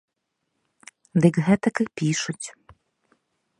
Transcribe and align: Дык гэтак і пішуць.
Дык 1.25 1.35
гэтак 1.51 1.75
і 1.87 1.87
пішуць. 2.01 2.47